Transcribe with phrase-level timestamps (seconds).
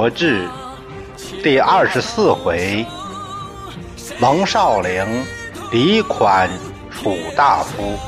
[0.00, 0.48] 国志
[1.42, 2.86] 第二十四回：
[4.18, 5.04] 蒙少陵
[5.70, 6.48] 李款
[6.90, 7.98] 楚大夫，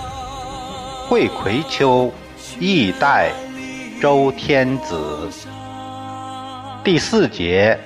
[1.07, 2.11] 会葵丘
[2.59, 3.31] 义代
[4.01, 5.29] 周天子。
[6.83, 7.79] 第四节：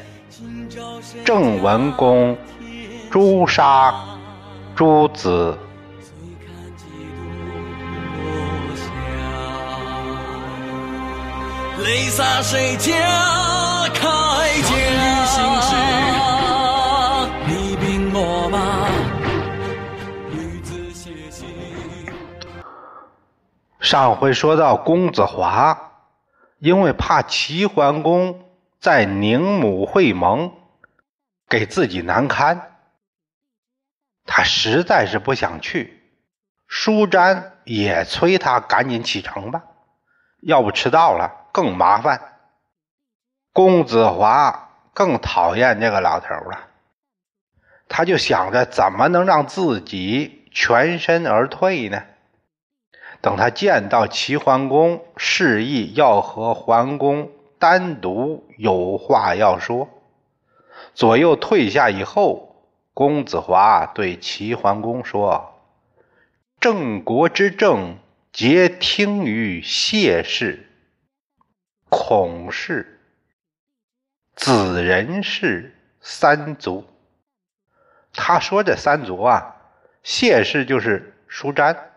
[1.25, 2.39] 郑文公
[3.11, 3.93] 诛杀
[4.77, 5.59] 诸子。
[11.87, 12.93] 泪洒谁家
[13.95, 14.75] 铠甲？
[17.47, 18.89] 你兵我马，
[20.29, 21.47] 女子写信。
[23.79, 25.93] 上回说到公子华，
[26.59, 28.45] 因为怕齐桓公
[28.81, 30.53] 在宁母会盟，
[31.49, 32.79] 给自己难堪，
[34.25, 36.03] 他实在是不想去。
[36.67, 39.63] 舒詹也催他赶紧启程吧，
[40.43, 41.46] 要不迟到了。
[41.57, 42.21] 更麻烦，
[43.55, 46.69] 公子华更讨厌这个老头了。
[47.89, 52.03] 他就想着怎么能让自己全身而退呢？
[53.23, 59.89] 等他见到齐桓公，示意要和桓公单独有话要说。
[60.93, 65.55] 左右退下以后，公子华对齐桓公说
[66.61, 67.97] ：“郑国之政，
[68.31, 70.65] 皆听于谢氏。”
[71.99, 73.01] 孔氏、
[74.35, 76.85] 子仁氏三族，
[78.13, 79.57] 他说这三族啊，
[80.03, 81.93] 谢氏就是叔詹，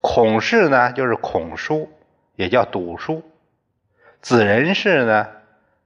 [0.00, 1.90] 孔氏呢就是孔叔，
[2.36, 3.24] 也叫赌叔，
[4.20, 5.26] 子仁氏呢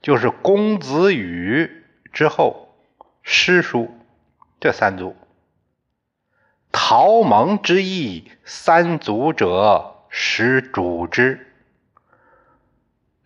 [0.02, 2.76] 就是公子羽之后
[3.22, 3.90] 师叔，
[4.60, 5.16] 这三族。
[6.70, 11.46] 陶蒙之意，三族者，始主之。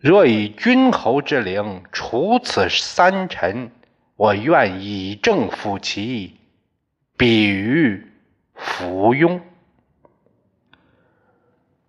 [0.03, 3.71] 若以君侯之灵除此三臣，
[4.17, 6.35] 我愿以正辅其，
[7.15, 8.05] 比于
[8.53, 9.39] 附庸。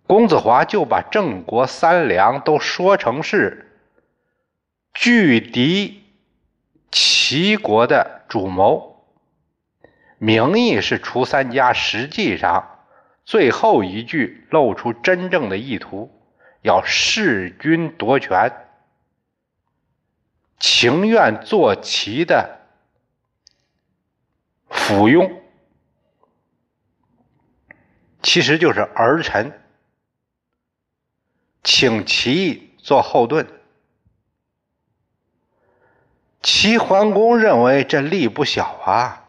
[0.07, 3.77] 公子华就把郑国三良都说成是
[4.93, 6.01] 拒敌
[6.89, 9.09] 齐国的主谋，
[10.19, 12.79] 名义是除三家，实际上
[13.25, 16.14] 最后一句露出真正的意图。
[16.65, 18.51] 要弑君夺权，
[20.57, 22.59] 情愿做齐的
[24.67, 25.31] 附庸，
[28.23, 29.61] 其实就是儿臣，
[31.63, 33.47] 请齐做后盾。
[36.41, 39.27] 齐桓公认为这力不小啊，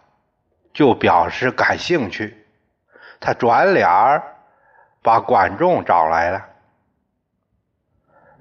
[0.73, 2.47] 就表示感兴趣。
[3.21, 4.37] 他转脸儿
[5.03, 6.56] 把管仲找来了。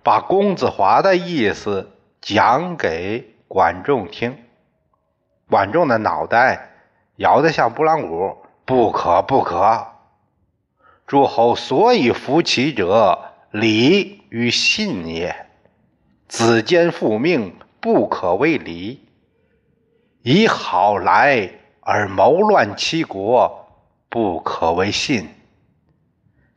[0.06, 1.90] 把公子华的意思
[2.22, 4.38] 讲给管仲听，
[5.50, 6.70] 管仲的脑袋
[7.16, 9.88] 摇得像拨浪鼓，不可不可！
[11.08, 15.48] 诸侯所以服其者，礼与信也。
[16.28, 19.00] 子坚复命，不可为礼；
[20.22, 21.50] 以好来
[21.80, 23.68] 而谋乱其国，
[24.10, 25.28] 不可为信。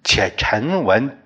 [0.05, 1.19] 且臣闻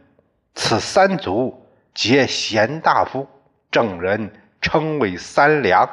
[0.54, 1.58] 此三族。
[1.94, 3.28] 皆贤大夫，
[3.70, 5.88] 正人称为三良，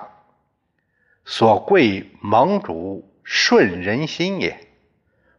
[1.26, 4.68] 所贵盟主顺人心也。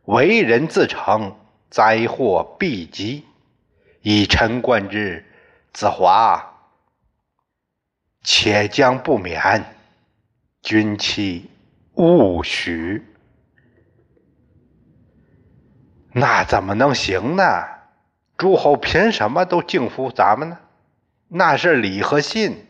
[0.04, 1.36] 为人自成，
[1.70, 3.24] 灾祸必及。
[4.02, 5.24] 以臣观之，
[5.72, 6.42] 子华
[8.22, 9.64] 且将不免。
[10.62, 11.50] 君妻
[11.94, 13.02] 勿许。
[16.12, 17.42] 那怎么能行呢？
[18.40, 20.58] 诸侯凭什么都敬服咱们呢？
[21.28, 22.66] 那是礼和信。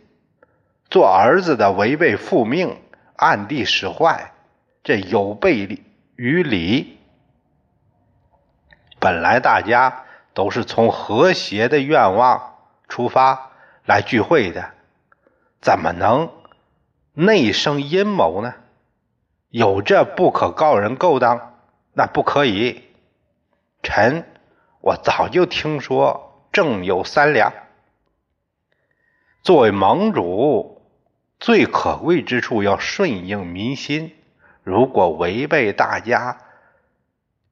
[0.91, 2.77] 做儿子的违背父命，
[3.15, 4.33] 暗地使坏，
[4.83, 5.79] 这有悖
[6.17, 6.99] 于礼。
[8.99, 12.57] 本来大家都是从和谐的愿望
[12.89, 13.53] 出发
[13.87, 14.73] 来聚会的，
[15.61, 16.33] 怎么能
[17.13, 18.55] 内生阴谋呢？
[19.51, 21.55] 有这不可告人勾当，
[21.93, 22.83] 那不可以。
[23.85, 24.25] 臣。
[24.81, 27.53] 我早就听说正有三良。
[29.43, 30.83] 作为盟主，
[31.39, 34.17] 最可贵之处要顺应民心。
[34.63, 36.39] 如果违背大家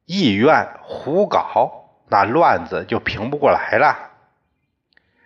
[0.05, 4.09] 意愿胡搞，那乱子就平不过来了。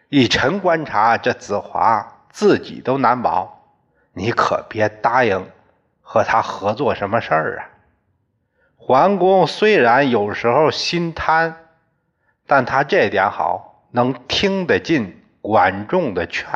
[0.09, 3.65] 以臣观察，这子华自己都难保，
[4.11, 5.49] 你可别答应
[6.01, 7.69] 和他合作什么事儿啊！
[8.75, 11.62] 桓公虽然有时候心贪。
[12.53, 16.47] 但他这点好，能听得进管仲的劝。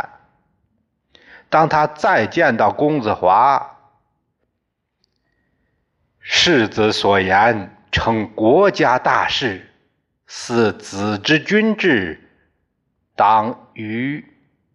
[1.50, 3.80] 当他再见到公子华，
[6.20, 9.74] 世子所言称国家大事，
[10.28, 12.30] 似子之君志，
[13.16, 14.24] 当于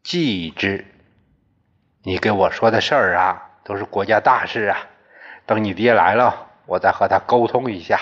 [0.02, 0.84] 继之。
[2.02, 4.76] 你给我说的事儿啊，都是国家大事啊。
[5.46, 8.00] 等你爹来了，我再和他沟通一下。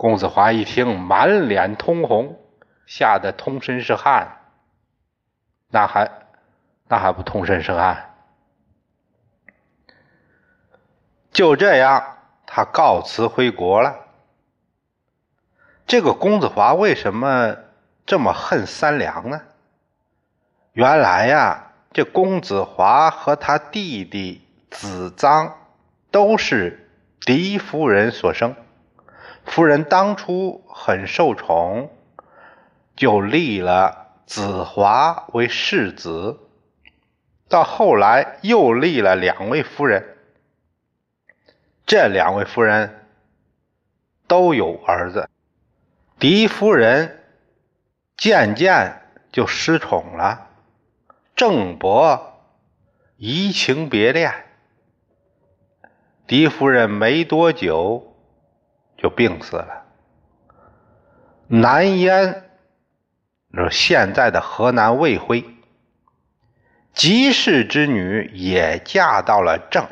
[0.00, 2.40] 公子华一听，满脸通红，
[2.86, 4.38] 吓得通身是汗。
[5.68, 6.10] 那还
[6.88, 8.14] 那还不通身是汗？
[11.30, 12.16] 就这样，
[12.46, 13.94] 他告辞回国了。
[15.86, 17.54] 这个公子华为什么
[18.06, 19.42] 这么恨三娘呢？
[20.72, 21.66] 原来呀。
[21.92, 25.52] 这公子华和他弟弟子臧
[26.10, 26.88] 都是
[27.20, 28.54] 狄夫人所生，
[29.44, 31.90] 夫人当初很受宠，
[32.94, 36.38] 就立了子华为世子，
[37.48, 40.16] 到后来又立了两位夫人，
[41.84, 43.06] 这两位夫人
[44.28, 45.28] 都有儿子，
[46.18, 47.24] 狄夫人
[48.16, 49.02] 渐渐
[49.32, 50.46] 就失宠了。
[51.34, 52.40] 郑伯
[53.16, 54.32] 移情别恋，
[56.26, 58.09] 狄夫人没多久
[59.00, 59.86] 就病死了。
[61.48, 62.50] 南燕，
[63.52, 65.44] 就是现在的河南卫辉，
[66.92, 69.86] 吉氏之女也嫁到了郑，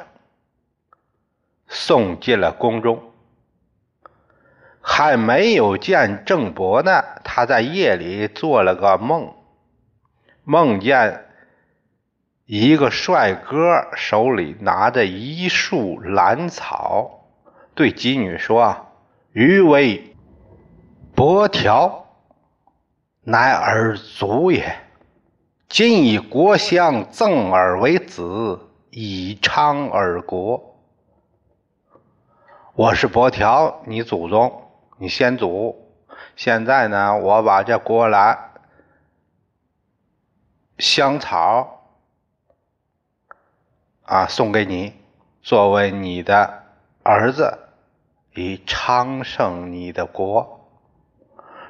[1.66, 3.02] 送进了宫中。
[4.80, 9.34] 还没有见郑伯呢，他在夜里做了个梦，
[10.44, 11.24] 梦见。
[12.50, 17.26] 一个帅哥手里拿着一束兰草，
[17.74, 18.86] 对妓女说
[19.32, 20.16] ：“余为
[21.14, 22.06] 伯条，
[23.22, 24.74] 乃尔族也。
[25.68, 28.58] 今以国相赠尔为子，
[28.90, 30.74] 以昌尔国。
[32.74, 35.92] 我是伯条，你祖宗，你先祖。
[36.34, 38.52] 现在呢，我把这国兰
[40.78, 41.74] 香草。”
[44.08, 44.94] 啊，送给你，
[45.42, 46.62] 作为你的
[47.02, 47.67] 儿子，
[48.38, 50.68] 以昌盛你的国。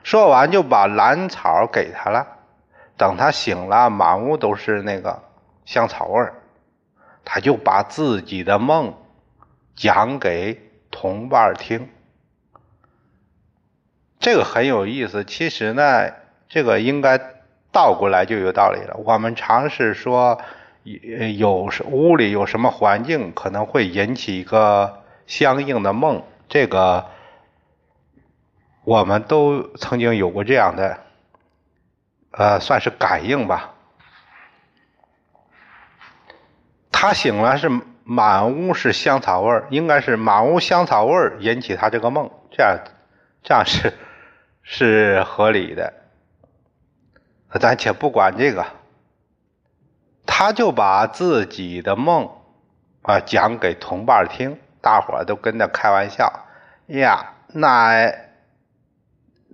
[0.03, 2.27] 说完就把兰草给他了。
[2.97, 5.23] 等他醒了，满屋都是那个
[5.65, 6.35] 香草味儿，
[7.25, 8.95] 他就把自己的梦
[9.75, 10.61] 讲给
[10.91, 11.89] 同伴听。
[14.21, 15.25] 这个很有意思。
[15.25, 16.11] 其实呢，
[16.49, 17.19] 这个应该
[17.73, 18.97] 倒过来就有道理了。
[19.05, 20.41] 我们尝试说。
[21.37, 26.23] 有屋里有什么环境，可能会引起一个相应的梦。
[26.49, 27.07] 这个
[28.85, 30.99] 我们都曾经有过这样的，
[32.31, 33.75] 呃，算是感应吧。
[36.91, 37.71] 他醒了是
[38.03, 42.79] 满屋是香草味儿，应该是满屋香草味儿引起他这个梦，这样
[43.43, 43.93] 这样是
[44.63, 45.93] 是合理的。
[47.61, 48.67] 咱且不管这个。
[50.31, 52.31] 他就把自己的梦
[53.03, 56.47] 啊讲给同伴听，大伙都跟着开玩笑
[56.87, 58.13] 呀，那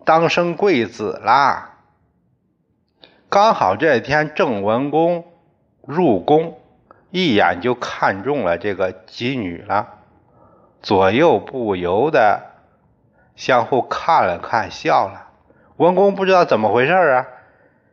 [0.05, 1.71] 当生贵子啦。
[3.29, 5.25] 刚好这天郑文公
[5.83, 6.61] 入宫，
[7.11, 9.89] 一眼就看中了这个妓女了，
[10.83, 12.43] 左右不由得
[13.37, 15.31] 相互看了看，笑了。
[15.77, 17.27] 文公不知道怎么回事啊，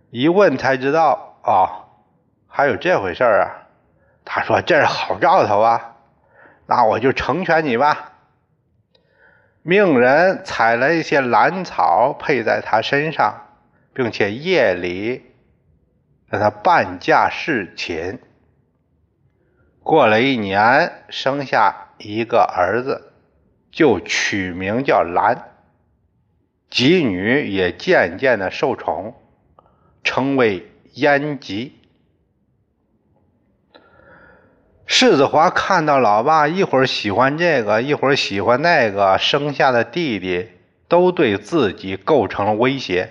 [0.09, 1.87] 一问才知道啊。
[2.47, 3.65] 还有这回事啊？
[4.23, 5.90] 他说：“这是好兆头啊，
[6.73, 8.13] 那我就成全你吧。”
[9.61, 13.45] 命人采了一些兰草配在他身上，
[13.93, 15.33] 并且夜里
[16.27, 18.19] 让他半价侍寝。
[19.83, 23.11] 过了一年，生下一个儿子，
[23.69, 25.49] 就取名叫兰。
[26.69, 29.13] 吉女也渐渐的受宠，
[30.03, 31.80] 称为燕吉。
[34.93, 40.49] 世子华看到老爸一会儿喜欢这个，一会儿喜欢那个，生下的弟弟
[40.89, 43.09] 都对自己构成了威胁，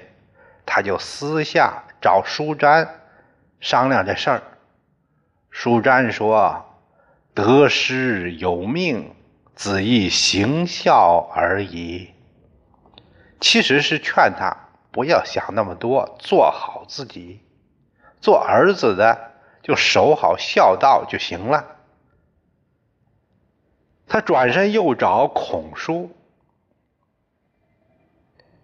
[0.67, 3.01] 他就私下找舒詹
[3.61, 4.43] 商量这事儿。
[5.49, 6.67] 舒詹说
[7.33, 9.15] ：“得失有命，
[9.55, 12.11] 子亦行孝而已。”
[13.41, 14.55] 其实是劝他
[14.93, 17.41] 不要想那么多，做好自己，
[18.21, 19.30] 做儿子的。
[19.63, 21.77] 就守好孝道就行了。
[24.07, 26.11] 他转身又找孔叔，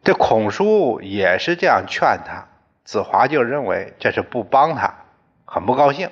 [0.02, 2.48] 这孔叔也是这样劝他：
[2.84, 4.92] 子华就认为这是不帮他，
[5.44, 6.10] 很不高兴。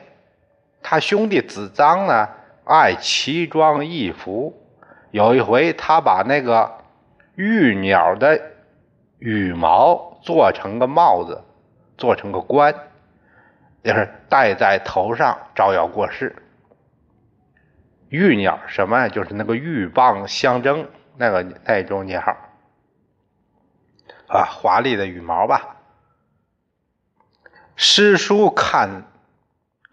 [0.83, 2.29] 他兄弟子张呢，
[2.65, 4.61] 爱奇装异服。
[5.11, 6.73] 有一回，他把那个
[7.37, 8.41] 玉鸟的
[9.19, 11.43] 羽毛做成个帽子，
[11.97, 12.75] 做成个冠，
[13.85, 16.35] 就是戴在头上，招摇过市。
[18.09, 19.09] 玉鸟什么呀？
[19.09, 22.21] 就是那个鹬蚌相争那个那种鸟
[24.29, 25.77] 啊，华丽的羽毛吧。
[27.77, 29.05] 师叔看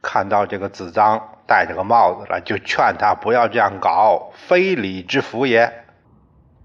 [0.01, 5.83] 看到这个子张戴这个帽子了，就劝他不要这样搞，非礼之福也。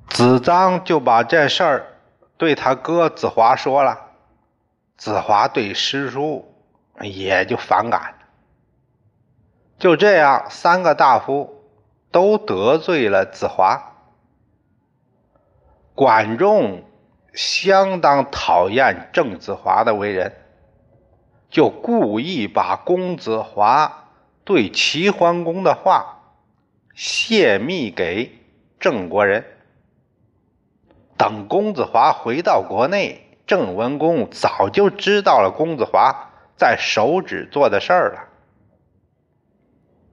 [0.09, 1.87] 子张就把这事儿
[2.37, 4.12] 对他哥子华说了，
[4.97, 6.54] 子华对师叔
[7.00, 8.14] 也就反感。
[9.78, 11.62] 就这样，三个大夫
[12.10, 13.92] 都得罪了子华。
[15.94, 16.84] 管仲
[17.32, 20.34] 相当讨厌郑子华的为人，
[21.50, 24.10] 就故意把公子华
[24.44, 26.34] 对齐桓公的话
[26.94, 28.38] 泄密给
[28.80, 29.44] 郑国人。
[31.18, 36.25] 等公子华回到国内，郑文公早就知道了公子华
[36.56, 38.28] 在手指做的事儿了。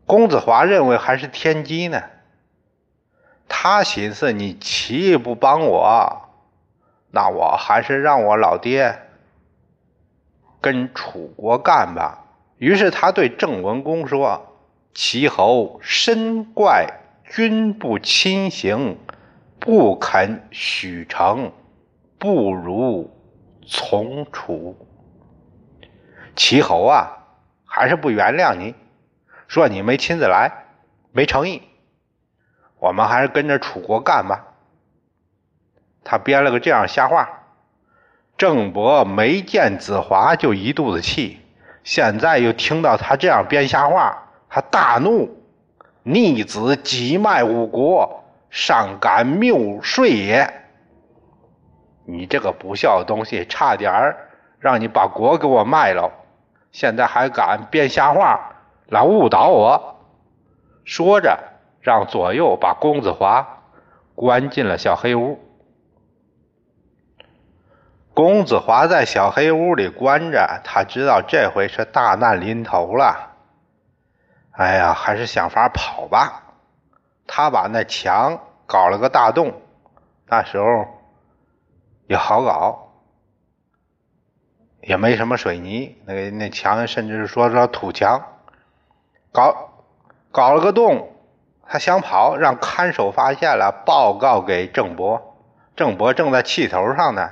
[0.05, 2.03] 公子华认为还是天机呢，
[3.47, 6.29] 他寻思你齐不帮我，
[7.11, 8.99] 那我还是让我老爹
[10.59, 12.25] 跟楚国干吧。
[12.57, 14.53] 于是他对郑文公说
[14.93, 16.87] ：“齐侯深怪
[17.25, 18.97] 君不亲行，
[19.59, 21.51] 不肯许成，
[22.17, 23.09] 不如
[23.65, 24.75] 从楚。
[26.35, 27.17] 齐侯啊，
[27.65, 28.75] 还是不原谅你。”
[29.47, 30.51] 说你没亲自来，
[31.11, 31.61] 没诚意，
[32.79, 34.47] 我们还是跟着楚国干吧。
[36.03, 37.29] 他编了个这样瞎话。
[38.35, 41.39] 郑伯没见子华就一肚子气，
[41.83, 44.17] 现在又听到他这样编瞎话，
[44.49, 45.29] 他大怒：
[46.01, 50.51] 逆子急卖五国，尚敢谬税也！
[52.05, 56.11] 你这个不孝的东西，差点儿让你把国给我卖了，
[56.73, 58.49] 现在还敢编瞎话！
[58.87, 59.95] 来误导我，
[60.83, 61.39] 说着，
[61.79, 63.63] 让左右把公子华
[64.13, 65.39] 关进了小黑屋。
[68.13, 73.35] 公子华在小黑屋里关着，他知道这回是大难临头了。
[74.51, 76.43] 哎呀，还是想法跑吧。
[77.25, 79.61] 他把那墙搞了个大洞，
[80.27, 80.85] 那时候
[82.07, 82.82] 也好搞，
[84.85, 88.21] 也没什么水泥，那那墙甚至是说说土墙。
[89.31, 89.71] 搞
[90.31, 91.15] 搞了个洞，
[91.67, 95.35] 他想跑，让看守发现了，报告给郑伯。
[95.75, 97.31] 郑伯正在气头上呢，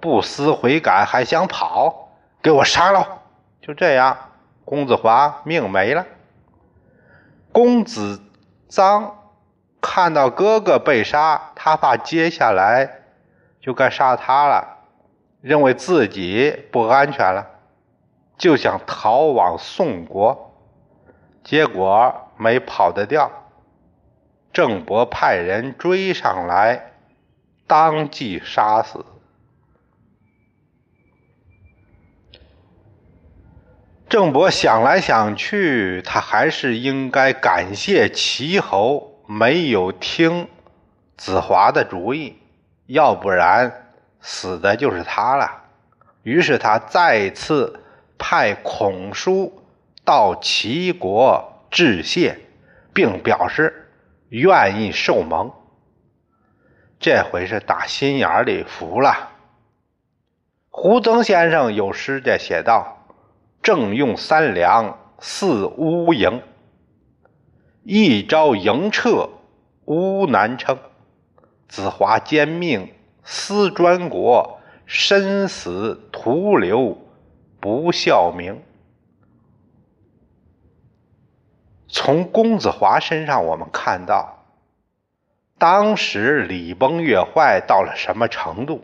[0.00, 2.10] 不思悔改，还想跑，
[2.40, 3.22] 给我杀了！
[3.60, 4.16] 就这样，
[4.64, 6.06] 公子华命没了。
[7.50, 8.22] 公子
[8.68, 9.10] 臧
[9.80, 13.02] 看到哥哥被杀，他怕接下来
[13.60, 14.73] 就该杀他了，
[15.44, 17.46] 认为自己不安全了，
[18.38, 20.54] 就想逃往宋国。
[21.42, 23.30] 结果没跑得掉，
[24.54, 26.94] 郑伯派人追上来，
[27.66, 29.04] 当即杀死。
[34.08, 40.48] 郑伯想来想去，他还是应该感谢齐侯没有听
[41.18, 42.38] 子华的主意，
[42.86, 43.83] 要不然
[44.24, 45.62] 死的就是他了。
[46.22, 47.78] 于是他再次
[48.16, 49.60] 派孔叔。
[50.06, 52.38] 到齐国致谢，
[52.92, 53.88] 并表示
[54.28, 55.50] 愿意受蒙。
[57.00, 59.30] 这回是打心眼里服了。
[60.68, 63.06] 胡曾先生有诗这写道
[63.64, 66.42] ：“正用三两似乌蝇，
[67.82, 69.30] 一朝营撤
[69.86, 70.76] 乌难称。
[71.66, 72.92] 子华兼命
[73.24, 76.96] 思专国，身死徒留
[77.60, 78.62] 不孝名。”
[81.88, 84.44] 从公子华身上，我们看到，
[85.58, 88.82] 当时礼崩乐坏到了什么程度？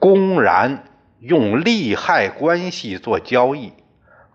[0.00, 0.84] 公然
[1.20, 3.72] 用利害关系做交易，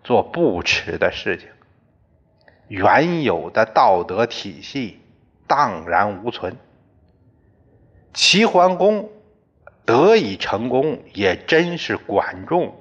[0.02, 1.48] 做不耻的事情，
[2.66, 5.00] 原有的道德体系
[5.46, 6.56] 荡然无存。
[8.12, 9.08] 齐桓公
[9.84, 12.74] 得以成功，也真是管仲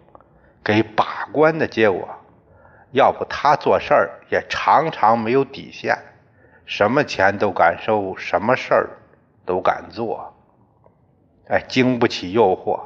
[0.63, 2.07] 给把关的结果。
[2.91, 5.97] 要不他做事儿也常常没有底线，
[6.65, 8.89] 什么钱都敢收，什么事儿
[9.45, 10.33] 都敢做，
[11.47, 12.81] 哎，经不起诱惑。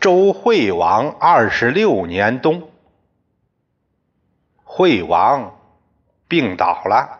[0.00, 2.70] 周惠王二十六年冬，
[4.64, 5.58] 惠王
[6.26, 7.19] 病倒了，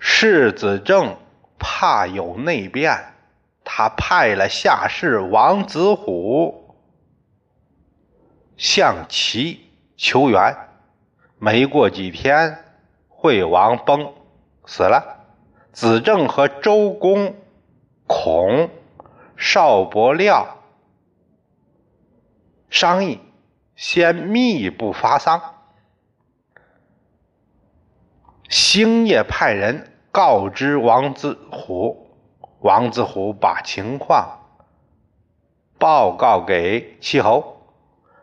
[0.00, 1.16] 世子正
[1.58, 3.14] 怕有内变，
[3.62, 6.74] 他派了下士王子虎
[8.56, 10.56] 向齐求援。
[11.38, 12.64] 没过几天，
[13.08, 14.12] 惠王崩
[14.64, 15.24] 死了，
[15.72, 17.36] 子正和周公
[18.06, 18.70] 孔。
[19.36, 20.58] 邵伯廖
[22.68, 23.20] 商议，
[23.74, 25.59] 先密不发丧。
[28.50, 32.10] 星夜派人告知王子虎，
[32.58, 34.40] 王子虎把情况
[35.78, 37.62] 报告给齐侯，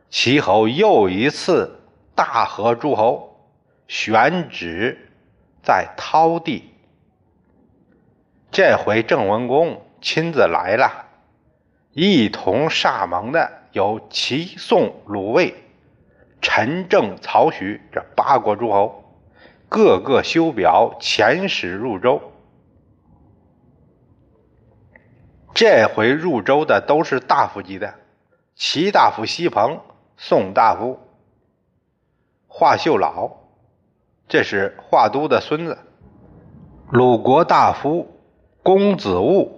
[0.10, 1.80] 齐侯又一次
[2.14, 3.38] 大和诸侯，
[3.88, 5.14] 选址
[5.64, 6.74] 在韬地。
[8.52, 11.06] 这回郑文公亲自来了。
[11.94, 15.56] 一同歃盟的有齐、宋、鲁、卫、
[16.42, 19.07] 陈、郑、曹、许这八国诸侯，
[19.70, 22.22] 各个修表遣使入周。
[25.54, 27.96] 这回入周的都是大夫级的，
[28.56, 29.80] 齐大夫西彭，
[30.16, 31.00] 宋大夫
[32.48, 33.32] 华秀老，
[34.28, 35.78] 这是华都的孙子；
[36.92, 38.08] 鲁国大夫
[38.64, 39.54] 公子务。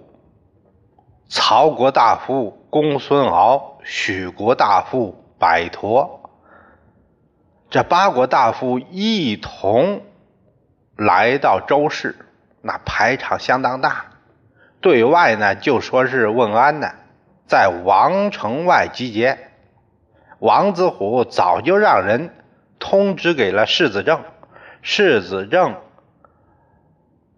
[1.32, 6.28] 曹国大夫公孙敖，许国大夫柏陀，
[7.70, 10.02] 这八国大夫一同
[11.00, 12.14] 来到周氏，
[12.60, 14.04] 那排场相当大。
[14.82, 16.92] 对外呢就说是问安呢，
[17.46, 19.38] 在王城外集结。
[20.38, 22.34] 王子虎早就让人
[22.78, 24.22] 通知给了世子正，
[24.82, 25.80] 世子正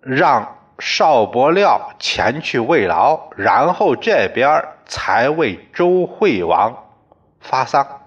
[0.00, 0.58] 让。
[0.78, 6.88] 邵伯廖前去慰劳，然后这边才为周惠王
[7.38, 8.00] 发丧。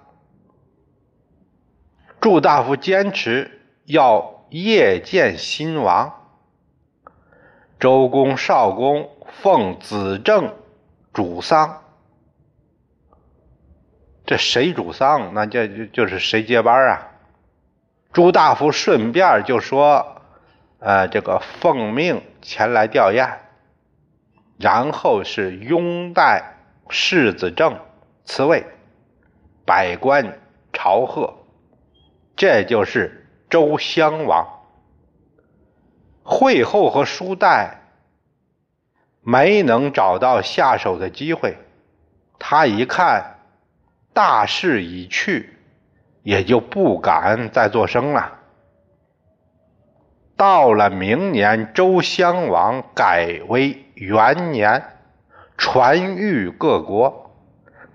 [2.20, 6.14] 祝大夫坚持要夜见新王，
[7.78, 9.10] 周公、少公
[9.42, 10.56] 奉子正
[11.12, 11.82] 主丧。
[14.26, 15.34] 这谁主丧？
[15.34, 17.12] 那就就就是谁接班啊？
[18.14, 20.14] 朱大夫顺便就说。
[20.80, 23.38] 呃，这个奉命前来吊唁，
[24.60, 26.58] 然后是拥戴
[26.90, 27.80] 世子正
[28.24, 28.68] 辞位，
[29.66, 30.38] 百官
[30.72, 31.34] 朝贺，
[32.36, 33.25] 这就是
[33.56, 34.46] 周襄王。
[36.24, 37.84] 惠后和叔代
[39.22, 41.58] 没能找到下手的机会，
[42.38, 43.38] 他一看
[44.14, 45.58] 大势已去，
[46.22, 48.40] 也就不敢再作声了。
[50.36, 54.84] 到了明年，周襄王改为元年，
[55.58, 57.32] 传谕各国。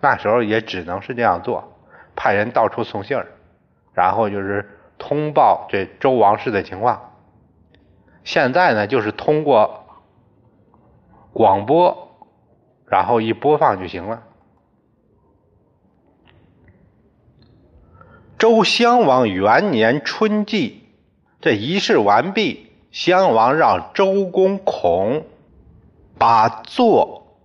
[0.01, 1.77] 那时候也只能是这样做，
[2.17, 3.27] 派人到处送信儿，
[3.93, 7.15] 然后就是通报这周王室的情况。
[8.23, 9.87] 现在呢，就是通过
[11.33, 12.29] 广播，
[12.87, 14.23] 然后一播放就行了。
[18.39, 20.77] 周襄王元年春季。
[21.41, 25.25] 这仪式完毕，襄王让周公孔
[26.19, 27.39] 把座，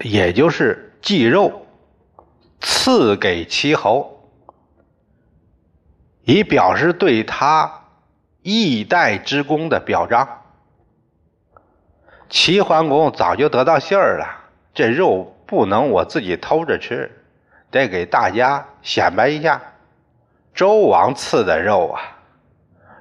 [0.00, 1.62] 也就是祭肉，
[2.58, 4.17] 赐给齐侯，
[6.28, 7.84] 以表示对他
[8.42, 10.28] 义代之功的表彰。
[12.28, 14.26] 齐桓公早就得到信儿了，
[14.74, 17.10] 这肉不能我自己偷着吃，
[17.70, 19.58] 得给大家显摆一下，
[20.52, 22.02] 周王赐的肉啊。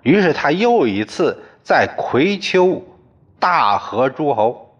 [0.03, 2.81] 于是他又一次在葵丘
[3.39, 4.73] 大和诸侯，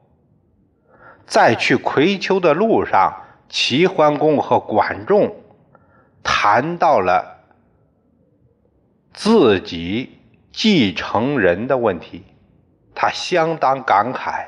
[1.26, 3.14] 在去葵丘的路上，
[3.50, 5.36] 齐桓公和管仲
[6.24, 7.37] 谈到了
[9.18, 10.20] 自己
[10.52, 12.24] 继承人的问题，
[12.94, 14.46] 他相当感慨：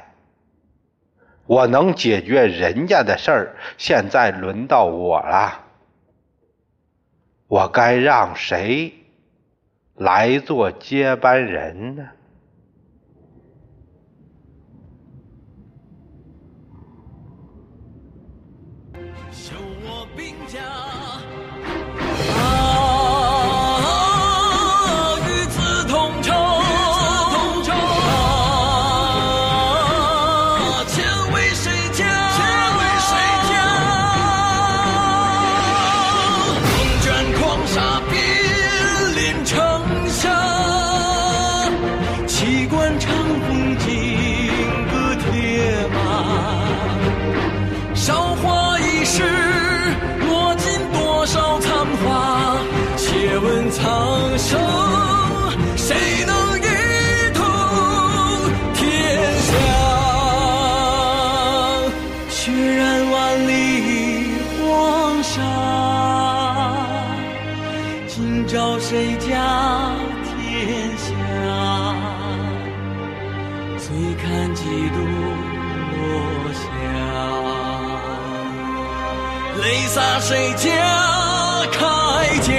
[1.47, 5.65] 我能解决人家的事儿，现在轮到我了，
[7.47, 8.93] 我该让谁？
[9.95, 12.07] 来做接班人呢？
[74.69, 74.97] 几度
[75.95, 75.99] 落
[76.53, 76.61] 霞，
[79.63, 80.67] 泪洒谁家
[81.71, 81.75] 铠
[82.39, 82.51] 甲？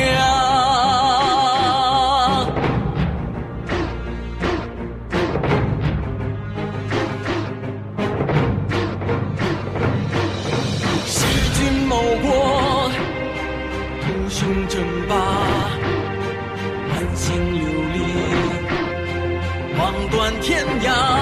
[11.07, 11.15] 弑
[11.55, 12.91] 君谋国，
[14.03, 15.15] 图雄争霸，
[16.89, 17.23] 满心
[17.55, 17.63] 流
[17.95, 17.99] 离，
[19.79, 21.20] 望断天涯。